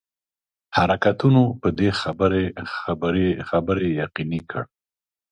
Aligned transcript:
حرکتونو 0.77 1.43
په 1.61 1.69
دې 1.77 1.89
خبري 3.49 3.89
یقیني 4.03 4.41
کړ. 4.49 4.63